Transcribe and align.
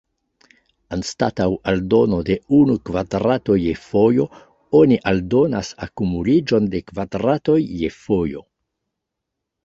Anstataŭ 0.95 1.45
aldono 1.71 2.21
de 2.29 2.37
unu 2.59 2.77
kvadrato 2.89 3.57
je 3.63 3.73
fojo, 3.81 4.25
oni 4.79 4.97
aldonas 5.11 5.69
akumuliĝon 5.87 6.71
de 6.75 6.81
kvadratoj 6.89 7.59
je 7.83 7.91
fojo. 7.99 8.43